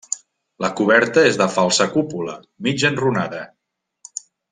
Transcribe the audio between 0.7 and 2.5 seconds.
coberta és de falsa cúpula,